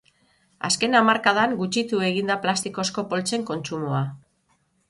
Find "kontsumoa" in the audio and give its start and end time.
3.51-4.05